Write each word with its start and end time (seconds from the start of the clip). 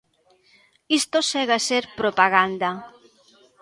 Isto 0.99 1.17
segue 1.31 1.53
a 1.57 1.61
ser 1.69 1.83
propaganda. 1.99 2.69